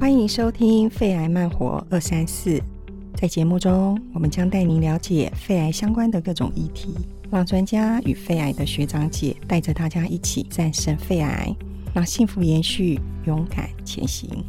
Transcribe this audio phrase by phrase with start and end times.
[0.00, 2.52] 欢迎收听《肺癌慢活二三四》。
[3.14, 6.94] 在节目中，我们将带您了解肺癌相关的各种议题，
[7.30, 11.54] 让专家与肺癌的学长姐带着大家一起战胜肺癌，
[11.94, 14.42] 让幸福延续，勇敢前行。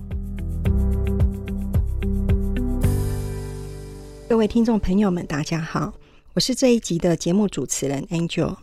[4.29, 5.93] 各位听众朋友们，大家好，
[6.33, 8.55] 我是这一集的节目主持人 Angel。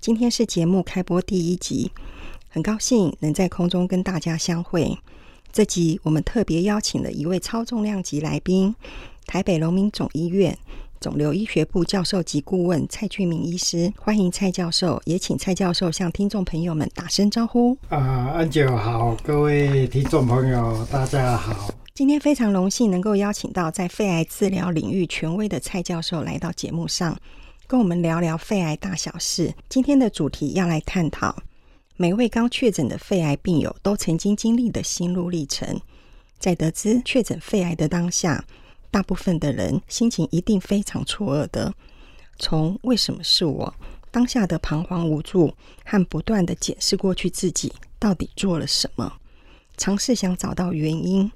[0.00, 1.92] 今天是节目开播第一集，
[2.48, 4.98] 很高兴能在空中跟大家相会。
[5.52, 8.74] 这集我们特别邀请了一位超重量级来宾，
[9.26, 10.56] 台北荣民总医院
[10.98, 13.92] 肿瘤医学部教授及顾问蔡俊明医师。
[13.98, 17.76] 欢迎蔡教授，也请蔡教授向听众朋友们打声招呼。
[17.90, 21.74] 啊，安九好，各位听众朋友，大家好。
[21.94, 27.14] 今天非常荣幸能够邀请到在肺癌治疗领域权威的蔡教授来到节目上，
[27.66, 29.52] 跟我们聊聊肺癌大小事。
[29.68, 31.36] 今天的主题要来探讨。
[32.02, 35.80] 每位刚确诊的肺癌病友都曾经经历的心路历程，
[36.36, 38.44] 在得知确诊肺癌的当下，
[38.90, 41.72] 大部分的人心情一定非常错愕的。
[42.40, 43.72] 从为什么是我，
[44.10, 49.20] 当下的彷徨无助和不断的检视过去自己到底做了什么，
[49.76, 51.30] 尝试想找到原因，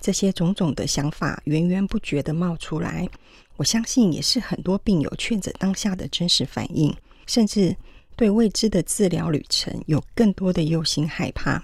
[0.00, 3.08] 这些种种的想法源源不绝的冒出来。
[3.56, 6.94] 我相信也是很多病友确诊当下的真实反应，
[7.26, 7.76] 甚至。
[8.16, 11.62] 对未知的治疗旅程有更多的忧心害怕，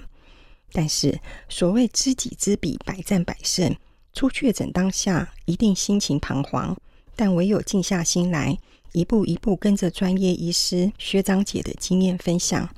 [0.72, 3.74] 但是所谓知己知彼，百战百胜。
[4.12, 6.76] 初确诊当下一定心情彷徨，
[7.14, 8.58] 但唯有静下心来，
[8.92, 12.68] 一步一步跟着专业医师学长姐的经验分享，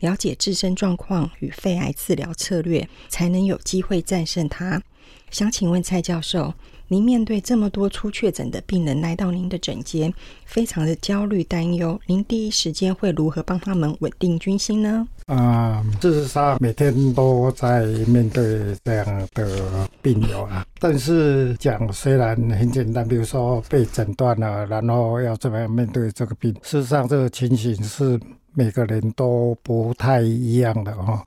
[0.00, 4.82] 了解自身状况与肺癌治疗策略，才能有机会战胜它。
[5.30, 6.52] 想请问蔡教授，
[6.92, 10.12] 您面对这么多初确诊的病人来到您的诊间，
[10.44, 15.06] 非常的焦虑担忧，您第一时间会如何帮他们稳定军心呢？
[15.26, 20.66] 啊、嗯，事实上每天都在面对这样的病友啊。
[20.80, 28.18] 但是讲虽然很简单，比如说被诊断了，然后要怎么样面对这个病，事实上这个情形是
[28.52, 31.20] 每个人都不太一样的哦。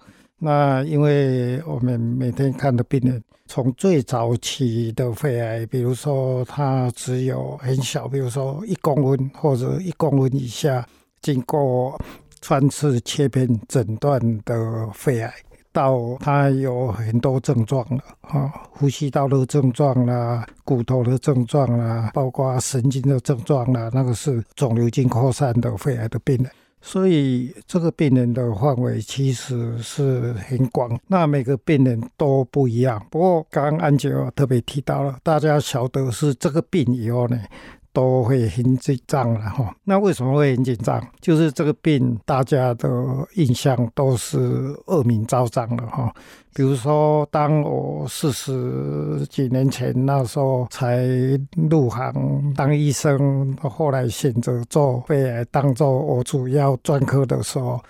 [0.44, 10.86] 那因为我们每天看的病人，从最早期的肺癌，比如说它只有很小，比如说一公分或者一公分以下，
[11.22, 11.98] 经过
[12.42, 15.34] 穿刺切片诊断的肺癌，
[15.72, 26.52] 到它有很多症状了啊，呼吸道的症状啦，骨头的症状啦，包括神经的症状啦，那个是肿瘤经扩散的肺癌的病人。
[26.86, 33.02] 所以这个病人的范围其实是很广，那每个病人都不一样。
[33.10, 37.40] 不过刚刚安杰特别提到了，大家晓得是这个病以后呢，
[37.94, 39.74] 都会很紧张了哈。
[39.84, 41.02] 那为什么会很紧张？
[41.22, 42.90] 就是这个病，大家的
[43.36, 44.38] 印象都是
[44.88, 46.14] 恶名昭彰了哈。
[46.54, 51.08] 比如说，当我四十几年前那时候才
[51.70, 57.82] 入行当医生，后来选择做肺癌当做我主要专科的时候，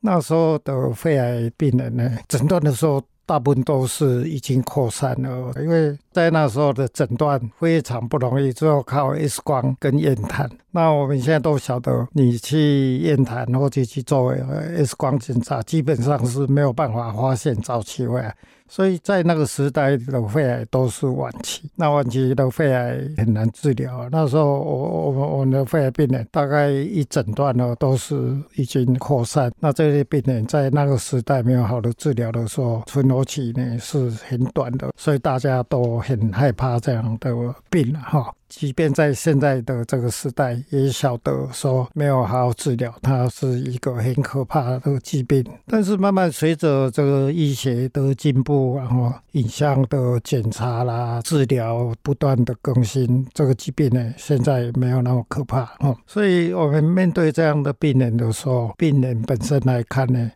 [0.00, 3.02] 那时候的肺癌病人呢，诊断的时候。
[3.28, 10.48] 大部分都是已经扩散了，因为在那时候的诊断非常不容易，只有靠 X 光跟验痰。
[10.70, 18.34] 那我们现在都晓得，你去验痰或者去做 X 光检查，基本上是没有办法发现早期癌。
[18.68, 24.08] 所以在那个时代的肺癌都是晚期，那晚期的肺癌很难治疗。
[24.10, 37.34] 那时候我我我的肺癌病人大概一诊断呢都是已经扩散，那这些病人在那个时代没有好的治疗的时候，存活期呢是很短的，所以大家都很害怕这样的
[37.70, 38.32] 病哈。
[38.48, 45.44] 即便在现在的这个时代，也晓得说没有好好治疗，它是一个很可怕的疾病。
[45.66, 55.64] 但是慢慢随着这个医学的进步，然后影像的检查啦、治疗不断的更新，这个疾病呢，现在没有那么可怕。
[55.80, 60.30] 哦，所以我们面对这样的病人的时候，病人本身来看呢，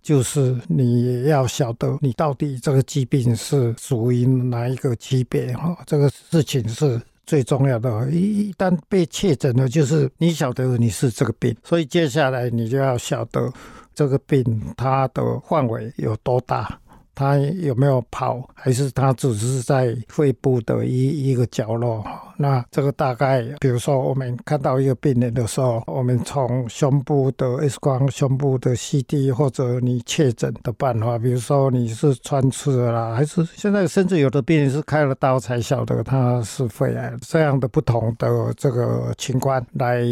[0.00, 5.52] 就是你要晓得你到底这个疾病是属于哪一个级别。
[5.56, 7.00] 哈，这个事情是。
[7.26, 13.52] 最重要的，一旦被确诊了，就是你晓得你是这个病，所以接下来你就要晓得
[13.92, 14.44] 这个病
[14.76, 16.78] 它的范围有多大。
[17.16, 22.04] 他有没有跑，还是他只是在肺部的一一个角落？
[22.36, 40.04] 那这个大概，比如说我们看到一个病人的时候，我们从胸部的 X 光、胸部的 CT，或者你确诊的办法，比如说你是穿刺啦，还是现在甚至有的病人是开了刀才晓得他是肺癌，这样的不同的这个情况来。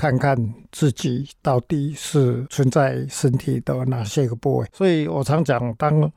[0.00, 0.34] 看看
[0.72, 4.66] 自己到底是存在身体的哪些个部位。
[4.72, 6.10] 所以我常讲，当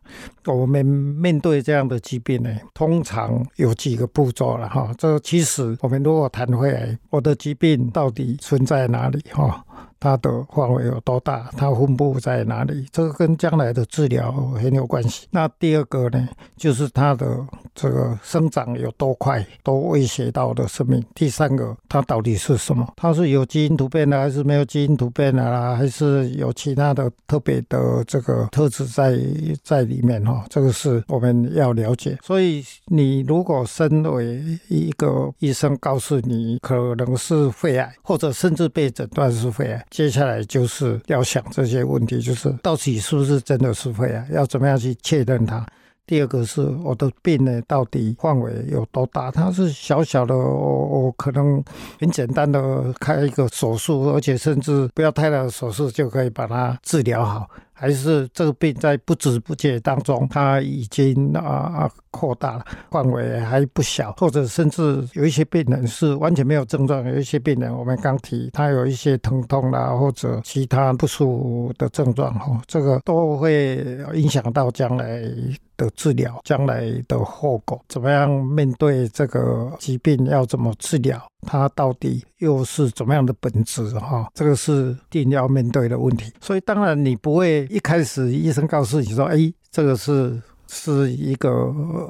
[0.46, 4.90] 我们面对这样的疾病呢，通常有几个步骤了哈。
[4.98, 9.62] 这其实我们如果谈回来，我的疾病到底存在哪里哈？
[10.04, 11.50] 它的范围有多大？
[11.56, 12.86] 它分布在哪里？
[12.92, 15.26] 这个跟将来的治疗很有关系。
[15.32, 16.28] 那第二个呢，
[16.58, 17.40] 就是它的
[17.74, 21.02] 这个生长有多快，都威胁到的生命。
[21.16, 22.86] 第三个，它到底是什么？
[22.98, 25.74] 它是有基因突变的，还是没有基因突变的啦？
[25.74, 29.18] 还是有其他的特别的这个特质在
[29.64, 30.22] 在里面？
[30.26, 32.18] 哈，这个是我们要了解。
[32.22, 39.86] 所以，你如果身为一个医生，告诉你可能是肺癌，或者甚至被诊断是肺癌。
[39.94, 45.64] 接下来就是要想这些问题，就是到底是不是真的是肺癌，要怎么样去确认它。
[46.08, 49.30] 第二个是我的病呢，到底范围有多大？
[49.30, 51.64] 它是小小的，我我可能
[52.00, 57.48] 很简单的开一个手术，而且甚至不要太大的手术就可以把它治疗好。
[57.74, 73.84] 还是这个病在不知不觉当中，它已经啊扩大了，范围还不小，或者甚至有一些病人是完全没有症状，有一些病人我们刚提，他有一些疼痛啦，或者其他不舒服的症状，哈，这个都会
[74.14, 75.22] 影响到将来
[75.76, 81.20] 的治疗，将来的后果，怎么样面对这个疾病，要怎么治疗？
[81.46, 83.90] 它到底又是怎么样的本质？
[84.00, 86.32] 哈，这个是一定要面对的问题。
[86.42, 91.50] 所以当然你不会一开始医生告诉你说：“哎，这个是是一个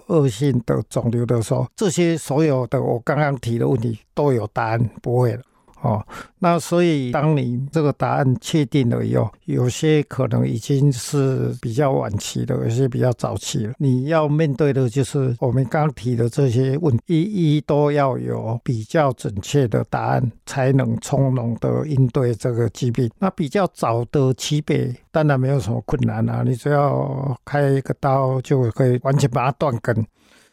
[0.08, 5.42] 恶性的肿瘤的时候，这些所有的我刚刚提的问题都有答案，不会了。”
[5.84, 6.02] 哦，
[6.40, 13.74] 那所以当你这个答案确定了以后，有些可能已经是比较晚期的，有些比较早期了。
[13.80, 23.12] 你要面对的就是我们刚提的这些问题，一一都要有比较准确的答案，才能从容的应对这个疾病。
[23.20, 29.94] 那比较早的期别，当然没有什么困难啊，你只要开一个刀就可以完全把它断根，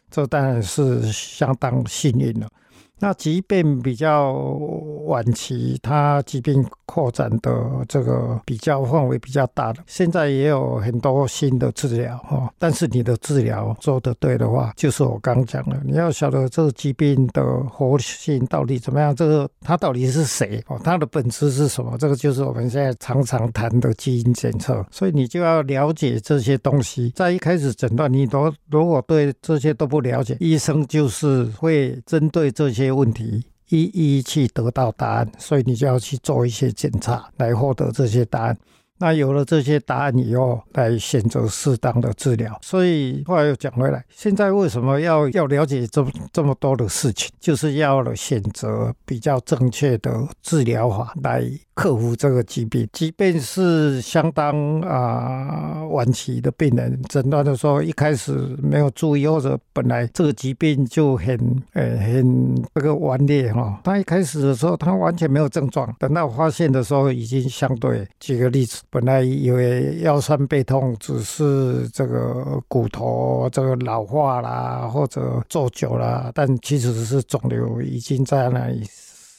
[0.09, 2.49] 这当然是相当幸运了。
[3.01, 4.31] 那疾病比较
[5.07, 7.51] 晚期，它疾病扩展的
[7.87, 12.53] 这个比较范围比较大的，现在也有很多新的治疗哈。
[12.59, 21.97] 但是你的治疗做得对的话，就是我刚讲的，你要晓得这个疾病的活性到底怎么样，这个它到底是谁哦，它的本质是什么？
[21.97, 24.85] 这个就是我们现在常常谈的基因检测。
[24.91, 32.90] 所以你就要了解这些东西，在一开始诊断，你都如果对这些都不了解，医生就是会针对这些。
[32.91, 38.57] 问题一一去得到答案，所以你就要去做一些检查来获得这些答案。
[39.01, 42.57] 那有了这些答案以后，来选择适当的治疗。
[42.61, 51.43] 所以话又讲回来，现在为什么要要了解这么这么多的事情，就是要了选择比较正确的治疗法来。
[51.73, 61.35] 克服这个疾病，即便是相当啊、晚期的病人，诊断的时候一开始没有注意，或者本来这个疾病就很
[61.73, 63.79] 呃很这个顽劣哈。
[63.83, 68.07] 他一开始的时候，他完全没有症状，等到发现的时候，已经相对。
[68.19, 78.83] 举个例子，本来以为腰酸背痛只是这个骨头这个老化啦，或者坐久了，但其实是肿瘤已经在那里。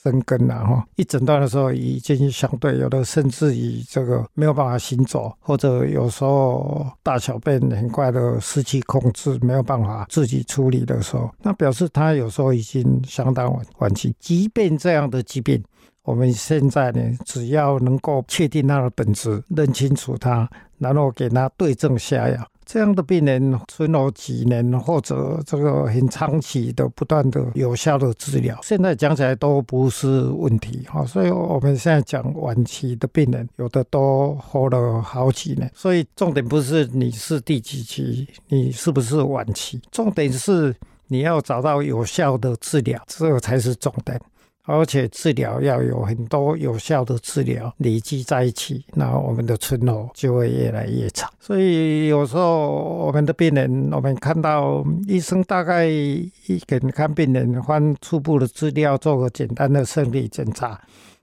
[0.02, 14.12] 生根了哈，一诊断的时候已经相对有的甚至于这个没有办法行走，或者有时候大小便很快的失去控制，没有办法自己处理的时候，那表示他有时候已经相当晚晚期。
[14.18, 15.62] 即便这样的疾病，
[16.04, 22.48] 我们现在呢，只要能够确定它的本质，认清楚它，然后给他对症下药。
[22.64, 31.04] 这样的病人存活几年，或者这个很长期的不断的有效的治疗，现在讲起来都不是问题哈。
[31.04, 35.70] 所以我们现在讲晚期的病人，有的都活了好几年。
[35.74, 40.74] 所以重点不是你是第几期，你是不是晚期，重点是
[41.08, 44.18] 你要找到有效的治疗，这个才是重点。
[44.64, 51.28] 而且治疗要有很多有效的治疗累积在一起，那我们的存活就会越来越长。
[51.40, 52.70] 所以有时候
[53.06, 60.80] 我们的病人，我们看到医生大概一给看病人，翻初步的资料，做个简单的生理检查。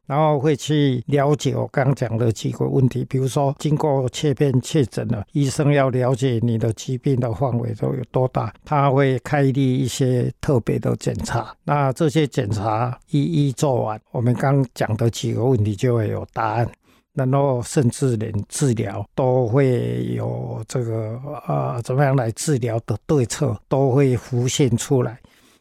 [0.10, 11.56] 然后会去了解我刚讲的几个问题，比如说经过切片确诊了，医生要了解你的疾病的范围都有多大，他会开立一些特别的检查。
[11.64, 16.68] 那这些检查一一做完，我们刚讲的几个问题就会有答案，
[17.14, 25.20] 然后甚至连治疗都会有这个啊、呃，怎么样来治疗的对策都会浮现出来。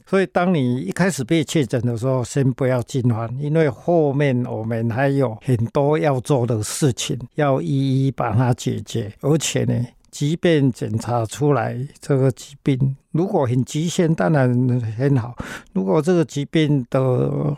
[0.09, 9.13] 所以当你一开始被确诊的时候，先不要惊慌，因为后面我们还有很多要做的事情，要一一把它解决。
[9.21, 14.49] 而且呢，即便检查出来这个疾病，如果很极限，当然
[14.97, 15.35] 很好；
[15.75, 17.55] 如果这个疾病的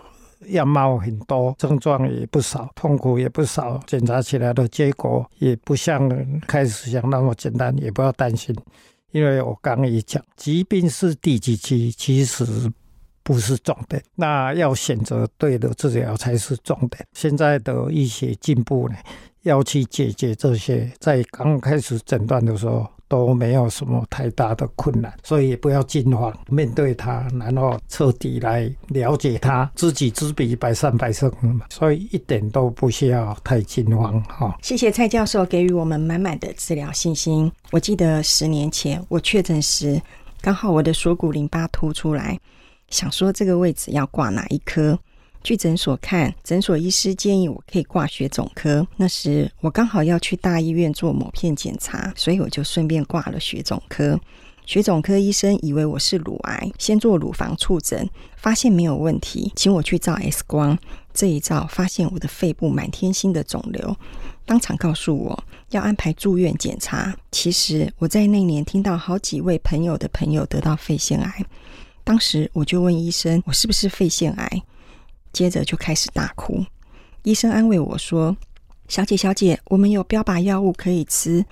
[0.49, 6.11] 样貌很多，症状也不少，痛苦也不少，检查起来的结果也不像
[6.49, 8.53] 开始想那么简单，也不要担心。
[9.13, 12.45] 因为我刚刚也讲，疾病是第几期，其实
[13.31, 14.03] 不是重点。
[14.17, 17.07] 那要选择对的治疗才是重点。
[17.13, 18.97] 现在的医学进步呢，
[19.43, 22.85] 要去解决这些，在刚开始诊断的时候。
[23.11, 31.67] 都没有什么太大的困难，所以也不要惊慌，面对它，然后彻底来了解它，知己知彼，百战百胜嘛。
[31.71, 34.57] 所以一点都不需要太惊慌哈。
[34.63, 37.51] 谢谢蔡教授给予我们满满的治疗信心。
[37.73, 40.01] 我记得十年前我确诊时，
[40.41, 42.39] 刚好我的锁骨淋巴凸出来，
[42.91, 44.99] 想说这个位置要挂哪一科。
[45.43, 48.87] 去诊所看，诊所医师建议我可以挂血肿科。
[48.99, 54.21] 那时我刚好要去大医院做某片检查，所以我就顺便挂了血肿科。
[54.67, 58.07] 血肿科医生以为我是乳癌，先做乳房触诊，
[58.37, 60.79] 发现没有问题，请我去照 X 光。
[61.15, 63.97] 这一照发现我的肺部满天星的肿瘤，
[64.45, 67.17] 当场告诉我要安排住院检查。
[67.33, 71.45] 其实我在那年听到好几位朋友的朋友得到肺腺癌，
[72.05, 74.63] 当时我就问医生，我是不是肺腺癌？
[75.33, 76.65] 接着就开始大哭，
[77.23, 78.37] 医生安慰我说
[78.89, 81.45] ：“小姐，小姐，我们有标靶药物可以吃。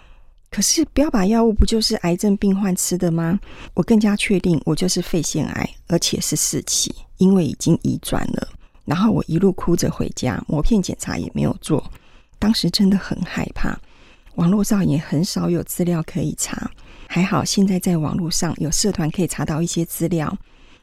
[0.50, 3.38] 可是标靶药物不就是癌症病患吃的吗？”
[3.74, 8.48] 我更加确定我就是肺腺癌，而且是四期，因为已经移转了。
[8.84, 11.88] 然后我一路哭着回家，抹片检查也没有做。
[12.38, 13.78] 当时真的很害怕，
[14.34, 16.70] 网络上也很少有资料可以查。
[17.08, 20.32] 还好现在在网络上有社团可以查到一些资料。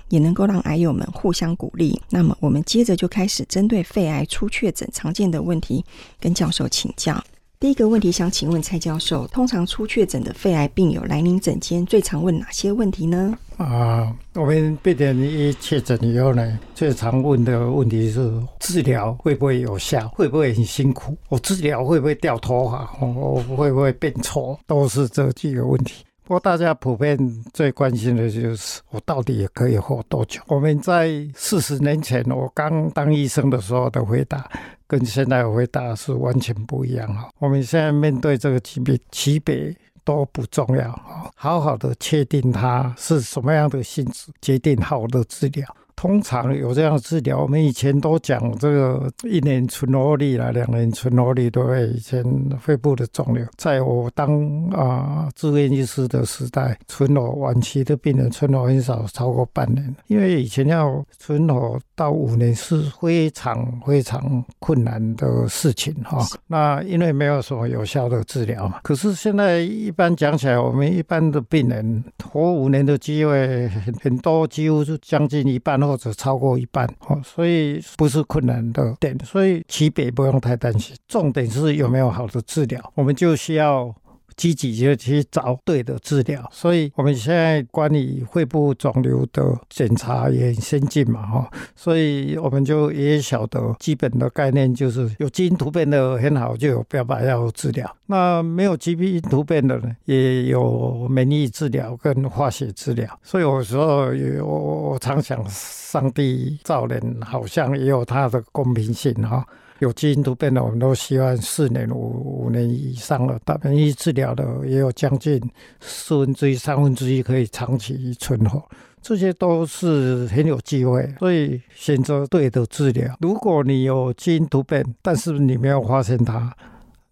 [0.09, 1.99] 也能够让癌友们互相鼓励。
[2.11, 5.83] 那么，我们接着就开始针对肺癌初确诊常见的问题
[6.19, 7.19] 跟教授请教。
[7.59, 13.35] 第一个问题想请问蔡教授：通常初确诊的肺癌病友来您诊间，最常问哪些问题呢？
[13.57, 21.17] 啊，我们病人一确诊以后呢，最常问的问题是治疗会不会有效，会不会很辛苦？
[21.29, 22.87] 我治疗会不会掉头发？
[23.01, 24.55] 我会不会变丑？
[24.67, 26.04] 都是这几个问题。
[26.25, 27.15] 不过大家普遍
[27.53, 30.41] 最关心的就是我到底也可以活多久？
[30.47, 34.49] 我们在四十年前我刚当医生的时候的回答，
[34.87, 37.29] 跟现在的回答是完全不一样哈。
[37.37, 39.71] 我们现在面对这个疾病，级别
[40.03, 40.99] 都不重要，
[41.35, 45.63] 好好的确定它是什么样的性质，决定好的治疗。
[45.95, 52.23] 通常有这样治疗，我们以前都讲这个一年存活率啦，两年存活率，对，以前
[52.59, 66.25] 肺部的肿瘤，在我当啊住院医师的时代，存活晚期的病人存活很少超过半年，因为以前要存活到五年是非常非常困难的事情哈。
[66.47, 75.75] 那因为没有什么有效的治疗嘛，可是现在一般讲起来，我们一般的病人活五年的机会很很多，几乎是将近一半。
[75.85, 80.95] 或者超过一半，哦，所以不是困难的点，所以区别不用太担心。
[81.05, 83.93] 重点是有没有好的治疗，我们就需要。
[84.37, 103.19] 积极就去找对的治疗，所以我们现在关于肺部肿瘤的检查也很先进嘛，哈，所以我们就也晓得基本的概念，就是有基因突变的很好，就有标靶药治疗；那没有基因突变的呢，也有免疫治疗跟化学治疗。
[103.23, 104.07] 所以有时候
[104.43, 109.45] 我我常想，上帝造人好像也有他的公平性，哈。
[109.79, 113.37] 有基因突变的，我们都希望四年五五年以上了。
[113.43, 115.41] 打免疫治疗的也有将近
[115.79, 118.63] 四分之一、三分之一可以长期存活，
[119.01, 121.07] 这些都是很有机会。
[121.19, 123.15] 所以选择对的治疗。
[123.19, 126.55] 如果你有基因突变，但是你没有发现它。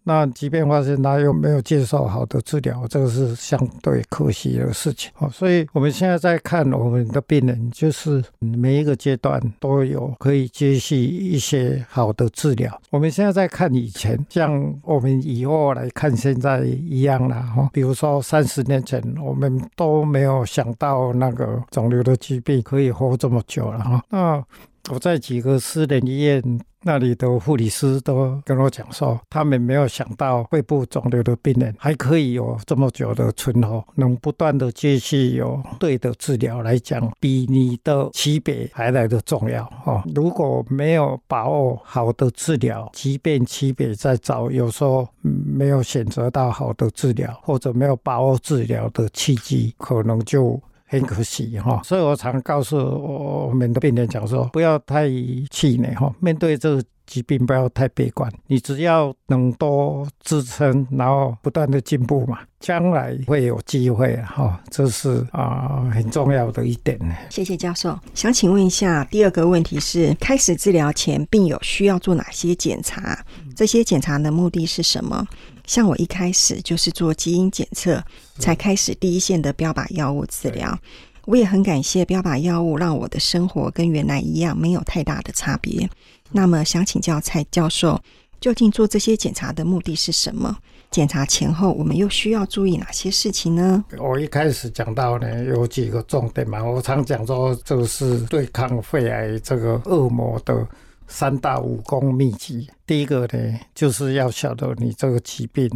[0.04, 5.10] 那即便发现他又没有接受好的治疗，这个是相对可惜的事情。
[5.18, 12.80] 哦，所以我们现在在看我们的病人，就是每一个阶段都有可以接续一些好的治疗。
[12.90, 17.40] 我们现在在看以前，像我们以后来看现在一样啦。
[17.56, 23.78] 哈，比如说三十年前，我们都没有想到那个肿瘤的疾病可以活这么久了。
[23.80, 24.44] 哈，那
[24.90, 26.60] 我在几个私人医院。
[26.86, 40.02] 那里的护理师都跟我讲说，他们没有想到肺部肿瘤的病人还可以有这么久的存活，能不断的继续有对的治疗来讲，比你的级别还来得重要哦。
[40.14, 50.60] 如果没有把握好的治疗，即便级别再早，有时候没有选择到好的治疗，或者没有把握治疗的契机，可能就。
[50.98, 51.80] 很可惜哈。
[51.84, 55.08] 所以我常告诉我们的病人讲说，不要太
[55.50, 56.82] 气馁哈，面对这个。
[57.06, 66.98] 疾病不要太悲观，你只要能多支撑，然后不断的进步嘛，将来会有机会哈，这是啊很重要的一点。
[67.28, 67.96] 谢谢教授。
[68.14, 73.22] 想请问一下，第二个问题是，开始治疗前，病友需要做哪些检查？
[73.54, 75.26] 这些检查的目的是什么？
[75.66, 78.02] 像我一开始就是做基因检测，
[78.38, 80.78] 才开始第一线的标靶药物治疗。
[81.24, 85.88] 我也很感谢标靶药物，让我的生活跟原来一样，没有太大的差别。
[86.32, 87.98] 那么想请教蔡教授，
[88.40, 90.54] 究竟做这些检查的目的是什么？
[90.90, 93.84] 检查前后我们又需要注意哪些事情呢？
[93.98, 96.62] 我一开始讲到呢，有几个重点嘛。
[96.62, 100.66] 我常讲说，这是对抗肺癌这个恶魔的
[101.06, 102.68] 三大武功秘籍。
[102.86, 105.68] 第一个呢，就是要晓得你这个疾病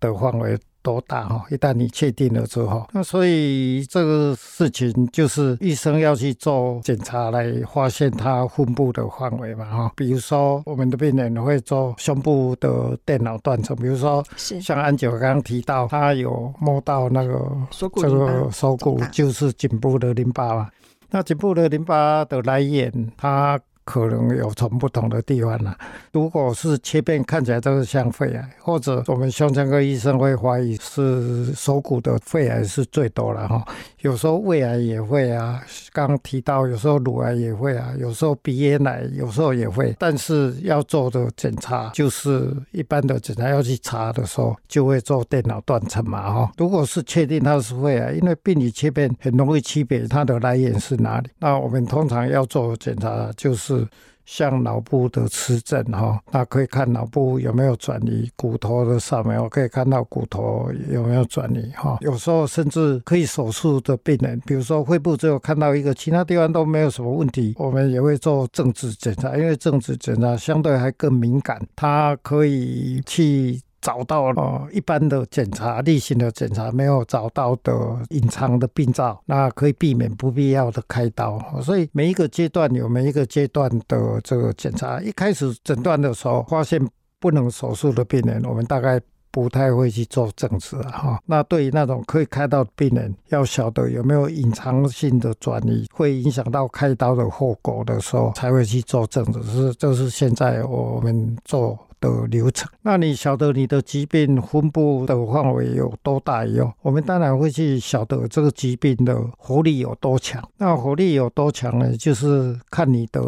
[0.00, 0.58] 的范围。
[0.86, 1.44] 多大哈？
[1.50, 9.92] 一旦你确定了之后，那所以这个事情就是医生要去做检查来发现它分布的范围嘛哈。
[9.96, 20.70] 比如说，我们的病人会做胸部的电脑断层，比如说像安九刚刚提到，他有摸到那个这个锁骨，就是颈部的淋巴嘛。
[21.10, 23.60] 那颈部的淋巴的来源，它。
[23.86, 25.72] 可能有从不同的地方呢。
[26.12, 33.64] 如果是切片看起来都是像肺癌，或者我们胸腔科医生会怀疑是手骨的肺癌是最多了哈。
[34.00, 35.62] 有时候胃癌也会啊，
[35.92, 39.94] 刚刚提到有时候乳癌也会啊，有时候鼻咽癌有时候也会。
[40.00, 46.52] 但是要做的检查就是一般的检查要去查的时候，就会做电脑断层嘛哈。
[46.58, 51.28] 如果是确定它是肺癌，因为病理切片很容易区别它的来源是哪里。
[51.38, 53.75] 那我们通常要做检查就是。
[54.24, 61.96] 像脑部的磁振哈，那可以看脑部有没有转移，骨头的扫描可以看到骨头有没有转移哈。
[62.00, 73.60] 有时候甚至可以手术的病人，比如说肺部只有看到一个，其他地方都没有什么问题，我们也会做正治检查，因为正治检查相对还更敏感，它可以去。
[73.80, 77.72] 找到了一般的检查、例行的检查没有找到的
[78.10, 81.38] 隐藏的病灶，那可以避免不必要的开刀。
[81.62, 85.00] 所以每一个阶段有每一个阶段的这个检查。
[85.00, 86.84] 一开始诊断的时候发现
[87.20, 91.20] 不能手术的病人，我们大概不太会去做正子哈。
[91.26, 99.42] 那对于那种可以开刀的病人，要晓得有没有隐藏性的转移，会影响到开刀的后果的时候，才会去做正子。
[99.44, 101.78] 是，这是现在我们做。
[102.00, 110.42] 的流程，那你晓得你的疾病分布的范围有多大以后，我们当然会去晓得这个疾病的活力有多强。
[110.58, 111.96] 那活力有多强呢？
[111.96, 113.20] 就是看你的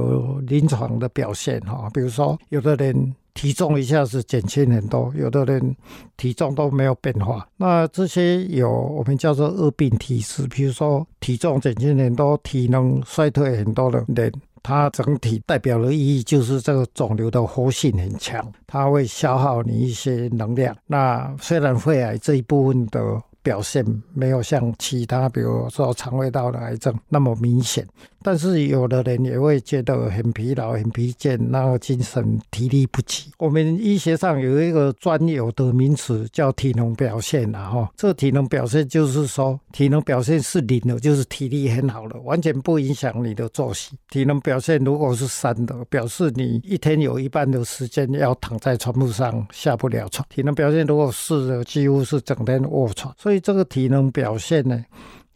[0.46, 1.88] 临床的表现哈。
[1.92, 5.76] 比如说，有的人体重一下子减轻很多，有的人
[6.16, 7.46] 体重都没有变化。
[7.57, 14.33] 那这些有我们叫做恶病体质，比如说体重减轻很多，体能衰退很多的人。
[14.62, 20.76] 它整体代表的意义就是这个肿瘤的活性很强，它会消耗你一些能量。
[20.86, 23.82] 那虽然肺癌这一部分的表现
[24.12, 27.88] 没有像其他，比如说肠胃道的癌症那么明显。
[28.20, 33.30] 但是有的人也会觉得很疲劳、很疲倦，然后精神体力不济。
[33.38, 43.96] 我们医学上有一个专有的名词叫体能表现啊，哈，这体能表现就是说，体能表现是零的，就是体力很好了，完全不影响你的作息。
[44.11, 50.26] 体能表现如果是三的，表示你一天有一半的时间要躺在床铺上下不了床。
[50.28, 53.14] 体能表现如果是的，几乎是整天卧床。
[53.16, 54.85] 所以这个体能表现呢，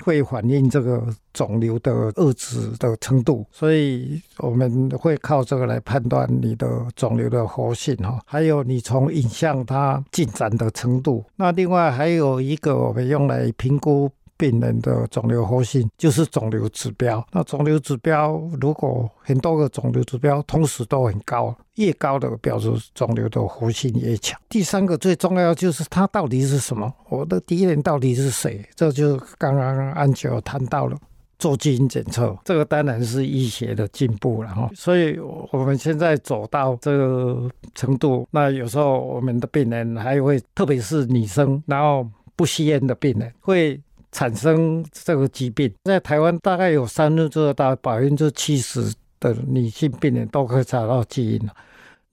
[0.05, 11.25] 会反映这个肿瘤的遏制的程度，所以我们会靠这个来判断你的肿瘤的活性哈，还有你从影像它进展的程度。
[11.37, 14.11] 那另外还有一个我们用来评估。
[14.43, 17.25] 病人的肿瘤活性就是肿瘤指标。
[17.31, 24.37] 那肿瘤指标如果很多个肿瘤指标同时都很高，越高的表示肿瘤的活性越强。
[24.49, 26.93] 第三个最重要就是它到底是什么？
[27.09, 28.61] 我的敌人到底是谁？
[28.75, 30.99] 这就刚刚安九谈到了
[31.39, 34.69] 做基因检测，这个当然是医学的进步了哈。
[34.75, 35.21] 所以
[35.53, 43.81] 我们现在走到这个程度，那有时候我们的病人还会，特别是女生，然后不吸烟的病人会。
[44.13, 51.51] 产生这个疾病，在台湾大概有三分之二到百分之七十的女性病人都可以找到基因。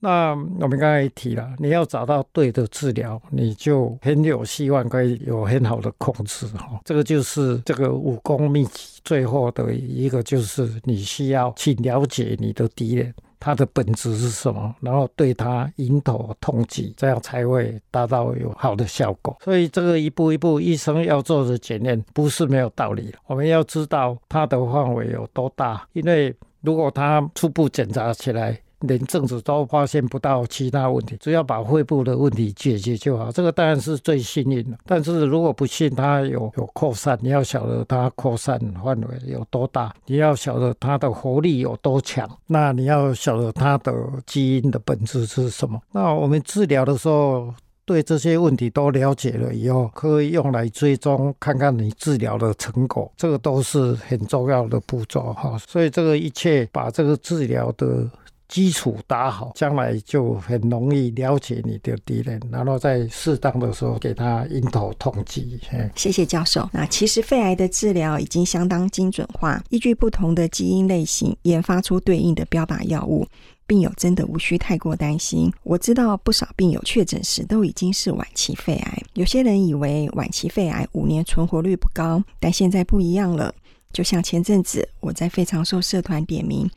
[0.02, 0.30] 那
[0.62, 6.80] 我们刚才也提了，你要找到对的治疗，你就很有希望可以有很好的控制哈。
[6.86, 13.14] 这个就是这个武功秘籍最后的一个，就是你需要去了解你的敌人。
[13.40, 19.38] 它的本质是什么，然后对它迎头痛击，这样才会达到有好的效果。
[19.44, 23.14] 所以这个一步一步，医生要做的检验不是没有道理。
[23.28, 33.32] 我们要知道它的范围有多大，因为如果它初步检查起来，连症状都发现不到其他问题，只要把肺部的问题解决就好。
[33.32, 34.78] 这个当然是最幸运的。
[34.86, 43.94] 但是如果不幸它有有扩散，你要晓得它扩散范围有多大，你要晓得它的活力有多强，那你要晓得它的
[44.26, 45.82] 基因的本质是什么。
[45.92, 55.58] 那我们治疗的时候，对这些问题都了解了以后，可以用来追踪看看你治疗的成果，这个都是很重要的步骤哈。
[55.68, 58.10] 所以这个一切把这个治疗的。
[58.50, 65.60] 基础打好，将来就很容易了解你的敌人，然后在适当的时候给他迎头痛击。
[65.96, 66.68] 谢谢教授。
[66.74, 73.28] 那其实肺癌的治疗已经相当精准化，依据不同的基因类型研发出对应的标靶药物，
[73.68, 75.54] 病友真的无需太过担心。
[75.62, 83.54] 我知道不少病友确诊时都已经是晚期肺癌，有些人以为晚期肺癌五年存活率不高，但现在不一样了。
[83.94, 86.68] 就像前阵子我在肺常寿社团点名。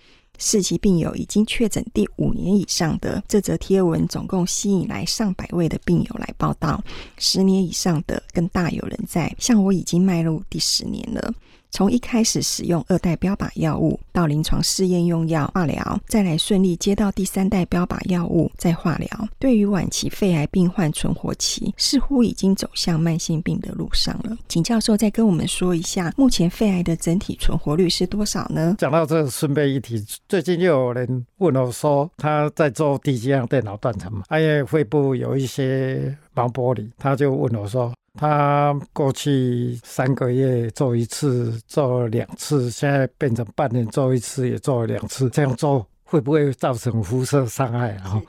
[0.45, 6.83] 四期病友已经确诊第五年以上的这则贴文，总共吸引来上百位的病友来报道。
[7.17, 11.33] 十年以上的更大有人在，像我已经迈入第十年了。
[11.73, 19.09] 从一开始使用二代标靶药物，到临床试验用药化疗，再来顺利接到第三代标靶药物再化疗，
[19.39, 24.37] 对于晚期肺癌病患存活期，似乎已经走向慢性病的路上了。
[24.49, 28.77] 请教授再跟我们说一下，目前肺癌的整体存活率是多少呢？
[28.79, 37.91] 讲到这，顺便一提，最近又有人问我说，他在做低剂量电脑断层嘛，因为肺部有一些毛玻璃，他就问我说。
[38.15, 45.31] 他过去三个月做一次，做两次，现在变成半年做一次，也做了两次。
[45.31, 48.21] 这样做会不会造成辐射伤害啊？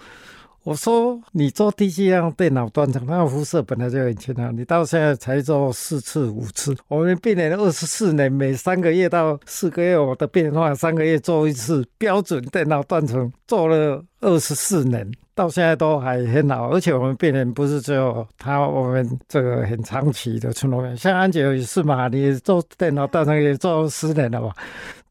[0.63, 6.73] 我说，你做低剂量电脑断层，那个辐射本来就很轻啊，你到现在才做四次五次。
[6.88, 15.12] 我们病人二十四年，每三个月到四个月，我的病人话三个月做一次标准电脑断层，做了二十四年。
[15.36, 20.95] 到现在都还很好，而且我们病人不是只有他，我们这个很长期的存活。
[20.95, 24.54] 像安姐也是嘛，你做电脑断层也做十年了吧？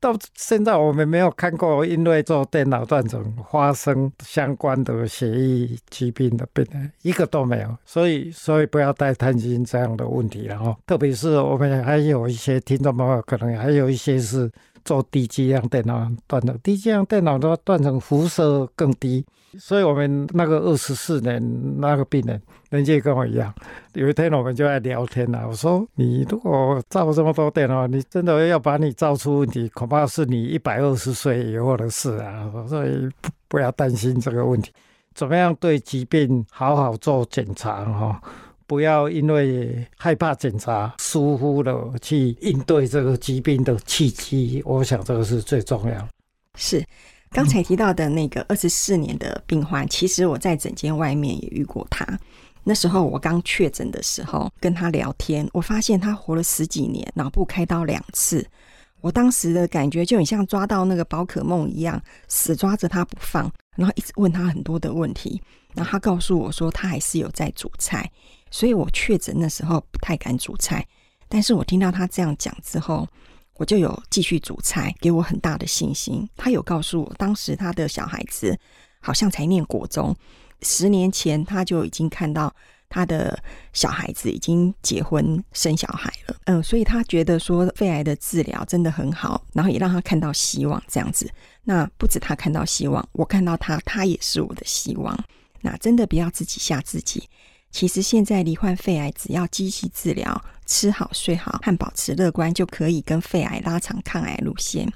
[0.03, 7.79] 到现在我们没有看过因为做电脑断层发生相关的血液疾病的病人，一个都没有。
[7.87, 10.77] 所以，所以不要太担心这样的问题了哈。
[10.85, 14.51] 特别是我们还有一些听众朋友，可能还有一些是
[14.85, 19.25] 做低剂量电脑断层，低剂量电脑的断层辐射更低。
[19.59, 21.43] 所以，我们那个二十四年
[21.79, 23.53] 那个病人，人家跟我一样。
[23.93, 25.47] 有一天，我们就在聊天了。
[25.47, 32.51] 我说：“你如果照这么多电脑，你真的要把你照出问题，恐怕是你一百二十岁以后的事啊。
[32.67, 34.73] 所以不不要担心这个问题。
[35.15, 38.21] 怎么样对疾病好好做检查哈？
[38.67, 44.62] 不要因为害怕检查，疏忽了去应对这个疾病的契机。
[44.65, 46.09] 我想这个是最重要。”
[46.57, 46.83] 是。
[47.33, 52.07] 刚才提到的那个二十四年的病患，其实我在诊间外面也遇过他。
[52.62, 58.47] 那时候我刚确诊的时候，跟他聊天，我发现他活了十几年，脑部开刀两次。
[59.01, 65.40] 我当时的感觉就很像抓到那个宝可梦一样，死抓着他不放，然后一直问他很多的问题。
[65.75, 68.09] 然后他告诉我说，他还是有在煮菜。
[68.51, 70.87] 所以我确诊的时候不太敢煮菜，
[71.29, 73.09] 但是我听到他这样讲之后。
[73.57, 76.29] 我就有继续煮菜，给我很大的信心。
[76.37, 78.59] 他有告诉我，当时他的小孩子
[79.01, 80.15] 好像才念国中，
[80.62, 82.55] 十年前他就已经看到
[82.88, 83.38] 他的
[83.73, 86.37] 小孩子已经结婚生小孩了。
[86.45, 91.31] 嗯，所以他觉得说肺癌的治疗真的很好，然后也让他看到希望这样子。
[91.62, 95.17] 那不止他看到希望，我看到他，他也是我的希望。
[95.61, 97.29] 那真的不要自己吓自己。
[97.71, 104.91] 其实现在罹患肺癌，只要积极治疗、吃好睡好和保持乐观，就可以跟肺癌拉长抗癌路线。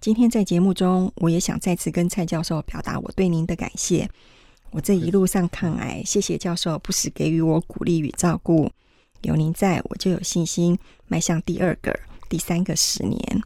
[0.00, 4.08] 今天在节目中，我也想再次跟蔡教授表达我对您的感谢。
[4.70, 8.72] 我这一路上抗癌，谢谢教授不时给予我鼓励与照顾。
[9.20, 11.94] 有您在，我就有信心迈向第二个、
[12.30, 13.42] 第三个十年。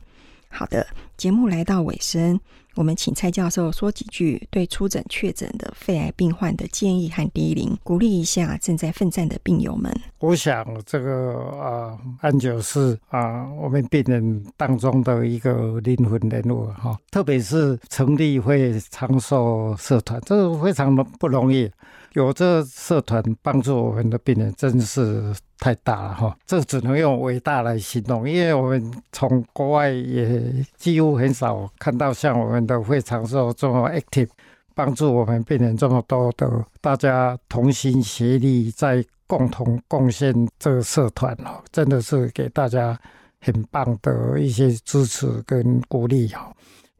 [0.49, 2.39] 好的，节目来到尾声。
[2.75, 9.93] 我们请蔡教授说几句对初诊确诊的肺癌病患的建议和低龄，鼓励一下正在奋战的病友们。
[10.19, 21.71] 我想，这个啊，安久是啊，我们病人当中的一个灵魂人物哈、特别是成立会长寿社团，这个非常不容易。
[22.14, 26.37] 有这社团帮助我们的病人，真是太大了哈！
[26.46, 34.29] 这只能用伟大来形容，因为我们从国外也几乎很少看到像我们的会长寿这么 active，
[34.77, 42.96] 帮助我们病人这么多的，大家同心协力在共同贡献这个社团哦，真的是给大家
[43.40, 46.53] 很棒的一些支持跟鼓励哈。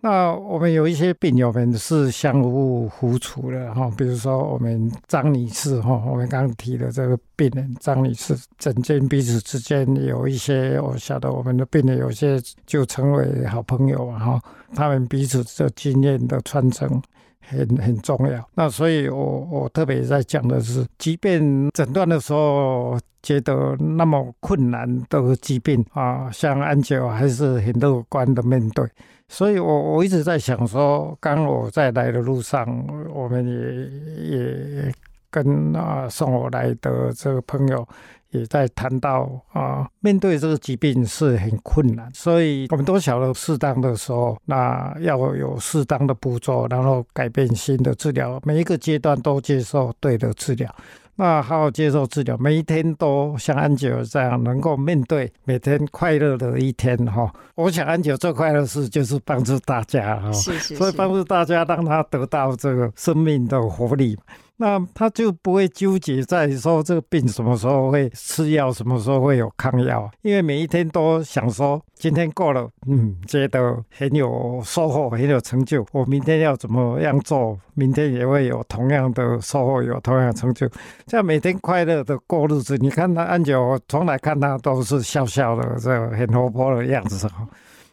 [0.05, 14.39] 那我们有一些病友们是相互扶持的哈，比如说我们张女士哈，我们刚提的这个病人张女士，诊间彼此之间有一些，我晓得我们的病人有些就成为好朋友哈，
[14.75, 17.01] 他们彼此的经验的传承
[17.41, 18.47] 很很重要。
[18.53, 21.41] 那所以我我特别在讲的是，即便
[21.71, 28.87] 诊断的时候觉得那么困难的疾病啊，像安九还是很乐观的面对。
[29.29, 32.67] 所以我，我一直在想说，刚我在来的路上，
[33.13, 34.95] 我们也也
[35.31, 37.87] 跟啊送我来的这个朋友
[38.31, 50.73] 也在谈到啊，面对这个疾病是很困难，所以我们都晓得适当的时候，那要有适当的步骤，然后改变新的治疗，每一个阶段都接受对的治疗。
[51.17, 57.33] 那好好接受治疗，每一天都像安九这样能够面对每天快乐的一天哈。
[57.55, 64.19] 我想安九最快乐的事就是帮助大家哈，是是是，所以帮助大家让他得到这个生命的活力。
[64.57, 75.85] 那他就不会纠结在说这个病什么时候会吃药，什么时候会有抗药，因为每一天都想说今天过了，嗯，觉得很有收获，很有成就。
[75.91, 80.69] 我明天要怎么样做，明天也会有同样的收获，有同样的成就。
[81.07, 82.77] 这样每天快乐的过日子。
[82.77, 87.29] 你看他安九，我从来看他都是笑笑的，这很活泼的样子。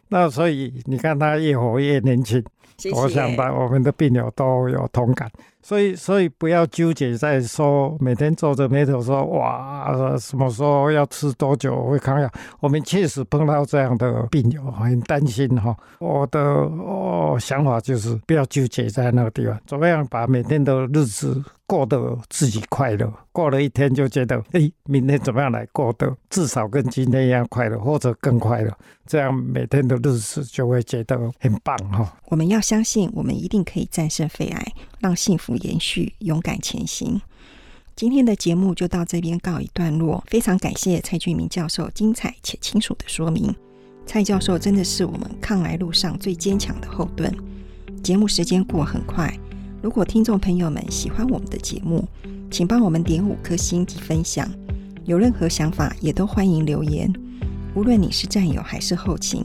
[0.08, 2.40] 那所以你看他越活越年轻。
[2.78, 2.96] 谢谢。
[2.96, 5.30] 我想把我们的病友都有同感。
[5.62, 12.28] 所以，所以不要纠结在说每天皱着眉头说哇，什么时候要吃多久会抗药？
[12.60, 15.76] 我们确实碰到这样的病友，很担心哈。
[16.00, 23.12] 我的哦想法就是不要纠结在那个地方，怎么样把每天的日子过得自己快乐？
[23.30, 28.76] 过了一天就觉得，哎，明天怎么样来过得至少跟今天一样快乐，或者更快乐？
[29.06, 32.12] 这样每天的日子就会觉得很棒哈。
[32.26, 34.72] 我们要相信，我们一定可以战胜肺癌。
[35.02, 37.20] 让幸福延续，勇敢前行。
[37.96, 40.22] 今天的节目就到这边告一段落。
[40.28, 43.52] 非常感谢蔡俊明教授精彩且清楚的说明。
[44.06, 47.34] 蔡教授真的是我们抗癌路上最坚强的后盾。
[48.00, 49.36] 节目时间过很快，
[49.82, 52.08] 如果听众朋友们喜欢我们的节目，
[52.48, 54.48] 请帮我们点五颗星及分享。
[55.04, 57.12] 有任何想法也都欢迎留言。
[57.74, 59.42] 无论你是战友还是后勤，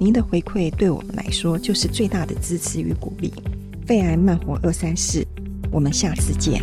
[0.00, 3.32] 您的回馈对我们来说就是最大的支持与鼓励。
[3.86, 5.24] 肺癌慢活二三四，
[5.70, 6.60] 我们下次见。